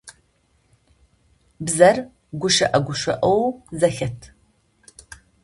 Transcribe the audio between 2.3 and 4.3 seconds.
гущыӏэ гущыӏэу зэхэт.